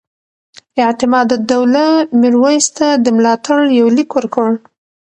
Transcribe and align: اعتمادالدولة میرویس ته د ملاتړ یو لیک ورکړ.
اعتمادالدولة 0.85 1.85
میرویس 2.19 2.65
ته 2.77 2.87
د 3.03 3.05
ملاتړ 3.17 3.57
یو 3.79 3.87
لیک 3.95 4.09
ورکړ. 4.17 4.49